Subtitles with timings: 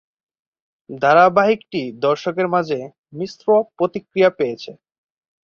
[1.01, 2.79] ধারাবাহিকটি দর্শকের মাঝে
[3.13, 3.45] মিশ্র
[3.77, 4.71] প্রতিক্রিয়া পেয়েছে।